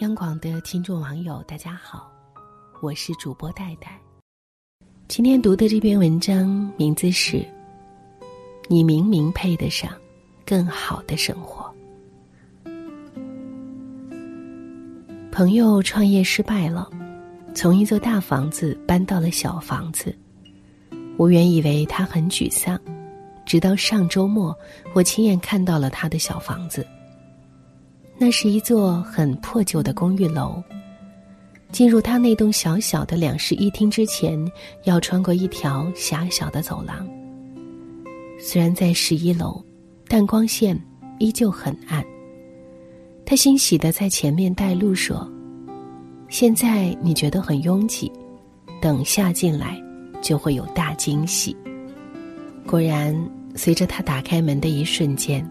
[0.00, 2.10] 央广的听众网友，大家好，
[2.80, 4.00] 我是主播戴戴。
[5.08, 7.36] 今天读的这篇文章名字是
[8.66, 9.92] 《你明明配得上
[10.46, 11.70] 更好的生活》。
[15.30, 16.88] 朋友创业失败了，
[17.54, 20.16] 从一座大房子搬到了小房子。
[21.18, 22.80] 我原以为他很沮丧，
[23.44, 24.56] 直到上周末，
[24.94, 26.86] 我亲眼看到了他的小房子。
[28.22, 30.62] 那是一座很破旧的公寓楼。
[31.72, 34.38] 进入他那栋小小的两室一厅之前，
[34.84, 37.08] 要穿过一条狭小的走廊。
[38.38, 39.64] 虽然在十一楼，
[40.06, 40.78] 但光线
[41.18, 42.04] 依旧很暗。
[43.24, 45.26] 他欣喜的在前面带路说
[46.28, 48.12] ：“现在你觉得很拥挤，
[48.82, 49.82] 等下进来
[50.20, 51.56] 就会有大惊喜。”
[52.68, 53.16] 果然，
[53.54, 55.42] 随着他打开门的一瞬间，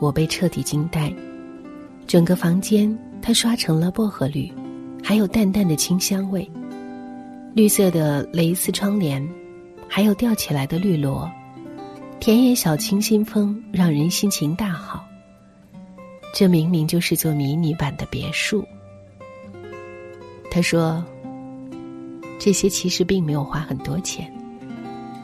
[0.00, 1.12] 我被彻底惊呆。
[2.06, 4.52] 整个房间，它刷成了薄荷绿，
[5.02, 6.48] 还有淡淡的清香味。
[7.54, 9.26] 绿色的蕾丝窗帘，
[9.88, 11.30] 还有吊起来的绿萝，
[12.20, 15.04] 田野小清新风让人心情大好。
[16.34, 18.64] 这明明就是座迷你版的别墅。
[20.50, 21.04] 他说
[22.38, 24.32] ：“这些其实并没有花很多钱，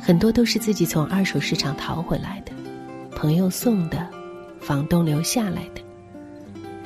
[0.01, 2.53] 很多都是自己从二手市场淘回来的，
[3.15, 4.09] 朋友送的，
[4.61, 5.83] 房东留下来的。”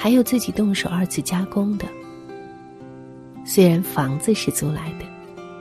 [0.04, 1.86] 还有自己动手二次加工的。
[3.42, 5.06] 虽然房子是租来的，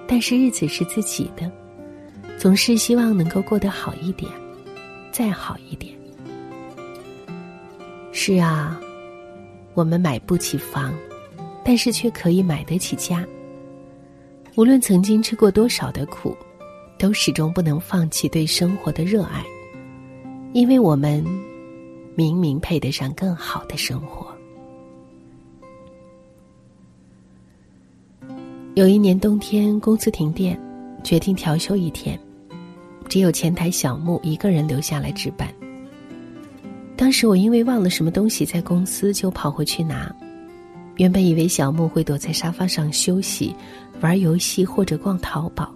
[0.06, 1.50] 但是日子是自己的，
[2.38, 4.30] 总是希望能够过得好一点，
[5.14, 5.96] 再好一点。
[8.12, 8.78] 是啊，
[9.76, 10.94] 我们买不起房，
[11.64, 13.26] 但是却可以买得起家。
[14.56, 16.36] 无论曾经吃过多少的苦，
[17.00, 19.42] 都始终不能放弃对生活的热爱，
[20.52, 21.26] 因为我们
[22.14, 24.33] 明明配得上更好的生活。
[28.76, 30.60] 有一年冬天，公司停电，
[31.04, 32.20] 决定调休一天，
[33.08, 35.48] 只有前台小木一个人留下来值班。
[36.96, 40.12] 当时我因为忘了什么东西在公司，就跑回去拿。
[40.96, 43.56] 原本以为小木会躲在沙发上休息、
[44.02, 45.72] 玩游戏或者逛淘宝，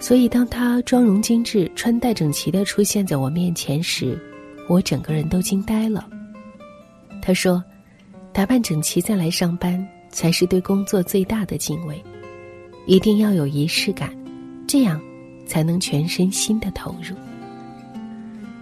[0.00, 4.18] 所以当他妆容精致、穿戴整齐的出现在我面前时，
[4.68, 6.08] 我整个人都惊呆了。
[7.20, 7.62] 他说
[8.34, 9.80] ：“打扮整齐再来上班。”
[10.12, 12.00] 才是对工作最大的敬畏，
[12.86, 14.14] 一定要有仪式感，
[14.68, 15.00] 这样
[15.46, 17.16] 才能全身心的投入。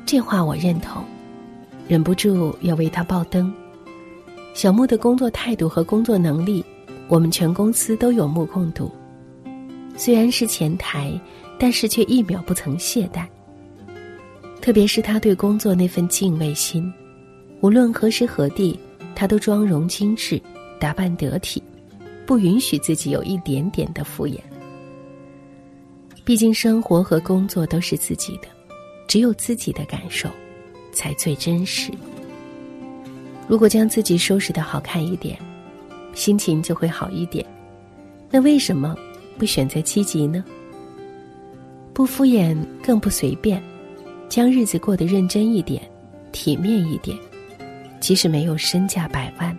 [0.06, 1.04] 这话我认同，
[1.86, 3.52] 忍不住要为他爆灯。
[4.54, 6.64] 小木的工作态度和工作能力，
[7.08, 8.90] 我们全公司都有目共睹。
[9.96, 11.12] 虽然是前台，
[11.58, 13.26] 但是却一秒不曾懈怠。
[14.60, 16.92] 特别是他对工作那份敬畏心，
[17.60, 18.78] 无论何时何地，
[19.14, 20.40] 他都妆容精致。
[20.80, 21.62] 打扮得体，
[22.26, 24.38] 不允许自己有一点点的敷衍。
[26.24, 28.48] 毕竟生活和工作都是自己的，
[29.06, 30.28] 只有自己的感受，
[30.92, 31.92] 才最真实。
[33.46, 35.38] 如果将自己收拾的好看一点，
[36.14, 37.44] 心情就会好一点。
[38.30, 38.96] 那为什么
[39.38, 40.44] 不选择积极呢？
[41.92, 43.62] 不敷衍，更不随便，
[44.28, 45.82] 将日子过得认真一点，
[46.30, 47.18] 体面一点，
[48.00, 49.56] 即使没有身价百万。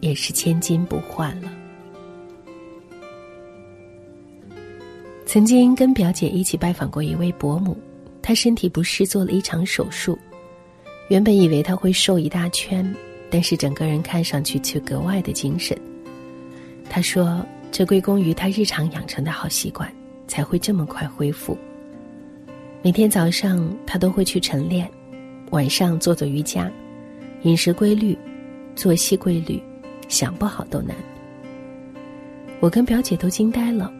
[0.00, 1.52] 也是千金不换了。
[5.26, 7.76] 曾经跟表姐一起拜访过一位伯母，
[8.22, 10.18] 她身体不适，做了一场手术。
[11.08, 12.94] 原本以为她会瘦一大圈，
[13.28, 15.78] 但是整个人看上去却格外的精神。
[16.88, 19.92] 她说：“这归功于她日常养成的好习惯，
[20.26, 21.58] 才会这么快恢复。
[22.82, 24.90] 每天早上她都会去晨练，
[25.50, 26.72] 晚上做做瑜伽，
[27.42, 28.16] 饮食规律，
[28.74, 29.62] 作息规律。”
[30.08, 30.96] 想不好都难。
[32.60, 33.92] 我跟表姐都惊呆了，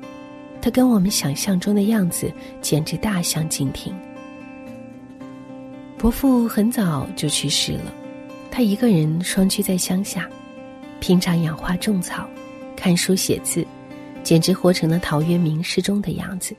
[0.60, 3.94] 她跟我们想象中的样子简直大相径庭。
[5.96, 7.92] 伯父很早就去世了，
[8.50, 10.28] 他一个人双居在乡下，
[11.00, 12.28] 平常养花种草、
[12.76, 13.66] 看书写字，
[14.22, 16.54] 简直活成了陶渊明诗中的样子。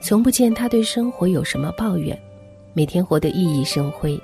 [0.00, 2.18] 从不见他对生活有什么抱怨，
[2.74, 4.20] 每天活得熠熠生辉。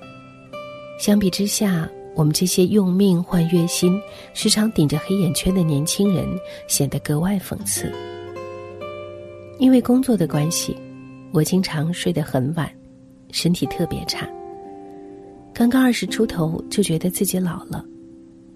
[0.98, 4.00] 相比之下，我们这些用命换月薪、
[4.34, 6.28] 时常顶着黑眼圈的年轻人，
[6.68, 7.92] 显得格外讽刺。
[9.58, 10.76] 因为工作的关系，
[11.32, 12.70] 我经常睡得很晚，
[13.32, 14.28] 身体特别差。
[15.52, 17.84] 刚刚二十出头就觉得自己老了，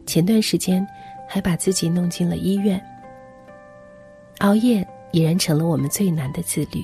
[0.07, 0.87] 前段时间
[1.29, 2.81] 还把自己弄进了医院。
[4.39, 6.81] 熬夜已然成了我们最难的自律，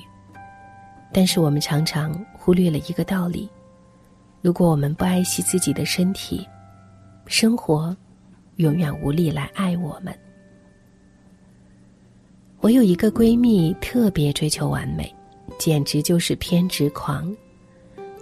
[1.13, 3.49] 但是我们常常忽略了一个道理：
[4.41, 6.45] 如果我们不爱惜自己的身体，
[7.25, 7.95] 生活
[8.57, 10.13] 永远无力来爱我们。
[12.59, 15.13] 我有一个闺蜜，特别追求完美，
[15.57, 17.35] 简直就是偏执狂。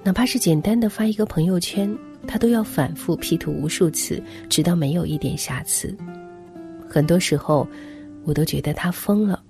[0.04, 1.96] 哪怕是简单的发一个朋友圈，
[2.28, 5.96] 她都要反复 P 图无数次，直到没有一点瑕疵。
[6.90, 7.68] 很多时候，
[8.26, 9.42] 我都觉得她疯了。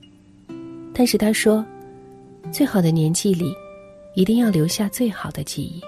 [0.94, 1.66] 但是她说，
[2.52, 3.52] 最好的年纪里，
[4.16, 5.82] 一定要留下最好的记忆，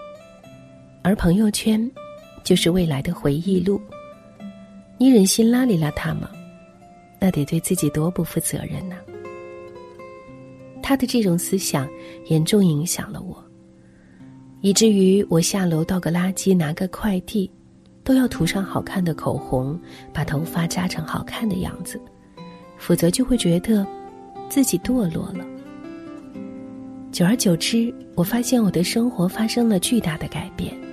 [1.04, 1.92] 而朋友圈，
[2.46, 3.82] 就是未来的回忆录。
[4.98, 6.30] 你忍心邋里邋遢吗？
[7.20, 8.96] 那得对自己多不负责任呢。
[10.82, 11.90] 他的这种思想
[12.28, 13.44] 严重影响了我，
[14.62, 17.50] 以至于我下楼倒个垃圾、拿个快递，
[18.04, 19.80] 都要涂上好看的口红，
[20.14, 22.00] 把头发扎成好看的样子，
[22.78, 23.86] 否则就会觉得
[24.48, 25.44] 自己堕落了。
[27.12, 30.85] 久而久之，我发现我的生活发生了巨大的改变。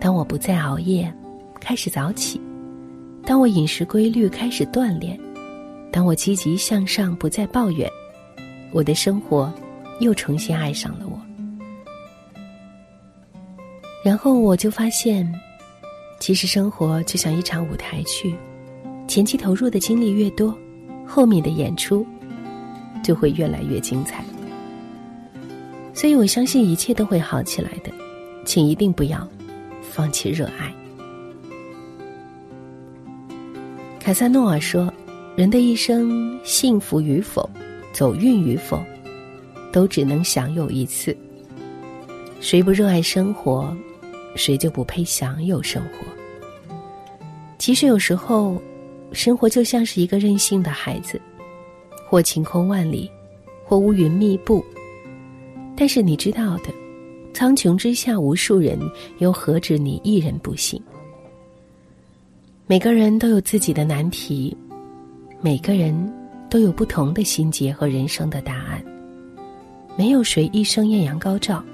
[0.00, 1.12] 当我不再熬夜，
[1.60, 2.40] 开始早起。
[3.26, 5.14] 当我饮食规律，开始锻炼；
[5.92, 7.88] 当我积极向上，不再抱怨，
[8.72, 9.52] 我的生活
[10.00, 11.20] 又重新爱上了我。
[14.02, 15.30] 然后我就发现，
[16.18, 18.34] 其实生活就像一场舞台剧，
[19.06, 20.56] 前期投入的精力越多，
[21.06, 22.06] 后面的演出
[23.02, 24.24] 就会越来越精彩。
[25.92, 27.92] 所以我相信一切都会好起来的，
[28.46, 29.28] 请一定不要
[29.90, 30.72] 放弃热爱。
[33.98, 34.92] 凯撒诺尔说
[35.36, 37.48] ：“人的一生，幸福与否，
[37.92, 38.82] 走运与否，
[39.70, 41.16] 都只能享有一次。
[42.40, 43.76] 谁不热爱生活，
[44.34, 46.06] 谁就不配享有生活。
[47.58, 48.60] 其实有时候，
[49.12, 51.20] 生活就像是一个任性的孩子，
[52.08, 53.10] 或晴空万里，
[53.66, 54.64] 或乌云密布。
[55.76, 56.72] 但是你知道的，
[57.32, 58.78] 苍穹之下无数人，
[59.18, 60.80] 又何止你一人不幸？”
[62.66, 64.56] 每个人都有自己的难题，
[65.40, 65.92] 每个人
[66.48, 68.84] 都有不同的心结和人生的答案。
[69.96, 71.64] 没有谁一生艳阳高照，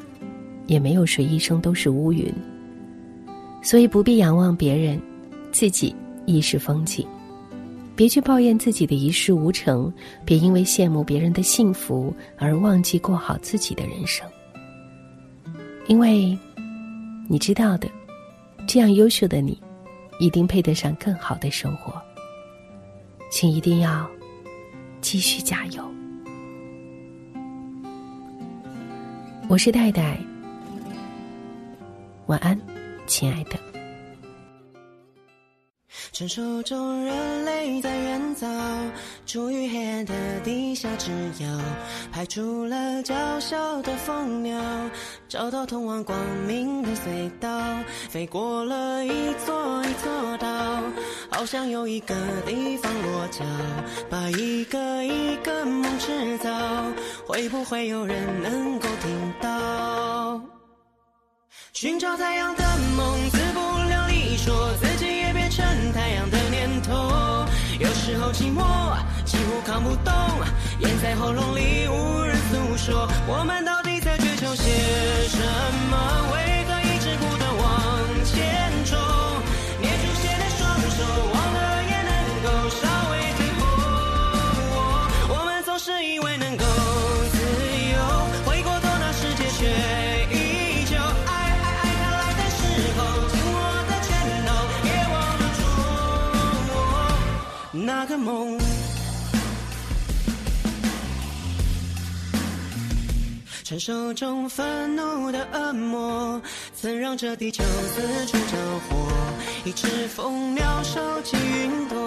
[0.67, 2.32] 也没有谁一生都是乌云。
[3.62, 5.00] 所以不必仰望别人，
[5.52, 5.94] 自己
[6.25, 7.06] 亦是风景。
[7.94, 9.93] 别去抱怨自己的一事无成，
[10.25, 14.26] 别因为羡慕别人的幸福而忘记过好自己的人生。
[15.88, 16.37] 因为，
[17.29, 17.88] 你知道的，
[18.67, 19.61] 这样优秀的你。
[20.19, 21.93] 一定配得上更好的生活，
[23.31, 24.09] 请一定要
[25.03, 25.85] 继续加油。
[29.47, 30.19] 我是戴戴，
[32.29, 32.59] 晚安，
[33.06, 33.75] 亲爱的。
[36.16, 38.46] 传说中，人类在远早，
[39.26, 41.10] 处于黑暗的地下之
[41.40, 41.60] 遥，
[42.10, 44.58] 派出了娇小的蜂鸟，
[45.28, 47.50] 找到通往光明的隧道，
[48.08, 49.10] 飞过了一
[49.44, 50.48] 座一座岛，
[51.30, 52.14] 好像有一个
[52.46, 53.44] 地方落脚，
[54.08, 56.50] 把一个一个梦制造，
[57.26, 60.40] 会不会有人能够听到？
[61.74, 62.64] 寻找太阳的
[62.96, 64.56] 梦，自不量力，说。
[65.56, 66.93] 成太阳的念头，
[67.81, 68.61] 有时候寂寞
[69.25, 70.12] 几乎扛不动，
[70.81, 73.08] 咽在喉咙里无人诉说。
[73.26, 74.71] 我们到底在追求些
[75.28, 75.38] 什
[75.90, 75.97] 么？
[76.35, 76.55] 为
[98.06, 98.58] 个梦，
[103.64, 106.40] 传说中愤怒的恶魔，
[106.80, 108.56] 曾让这地球四处着
[108.88, 109.08] 火。
[109.64, 111.98] 一只蜂鸟收集云朵，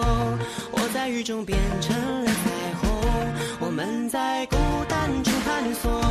[0.72, 2.90] 我在雨中变成了彩虹。
[3.60, 4.56] 我们在孤
[4.88, 6.02] 单中探索，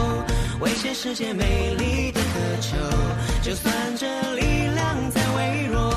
[0.61, 2.76] 为全世界美丽的渴求。
[3.42, 5.95] 就算这力量再微弱。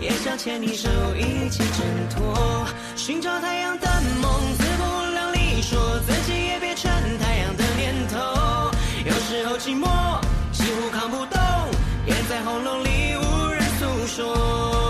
[0.00, 2.66] 也想牵你手一起挣脱，
[3.04, 3.88] 寻找太阳的
[4.20, 8.70] 梦，自不量力，说自己也变成太阳的念头。
[9.04, 10.20] 有时候寂寞
[10.52, 11.40] 几乎扛不动，
[12.06, 14.81] 咽在喉咙里无人诉说。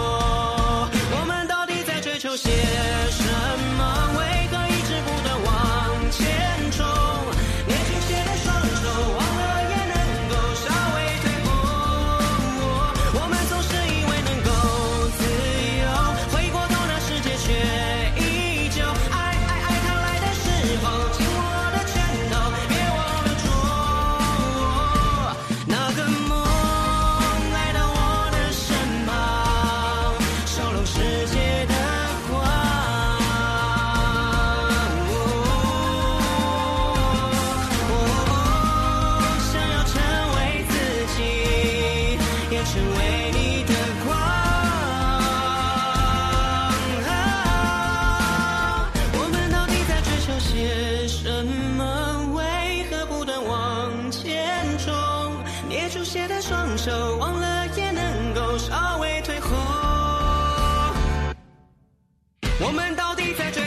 [62.65, 63.62] 我们到底在这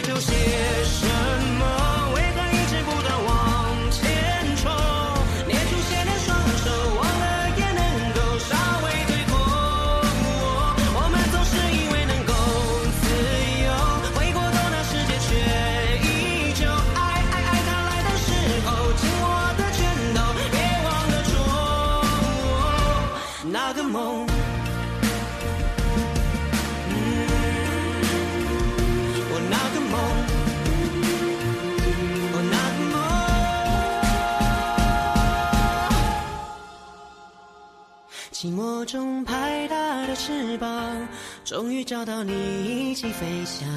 [41.46, 43.70] 终于找到你一起飞翔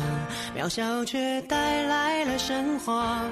[0.57, 3.23] 渺小却带来了神话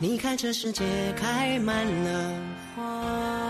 [0.00, 0.84] 你看这世界
[1.16, 2.40] 开满了
[2.74, 3.43] 花。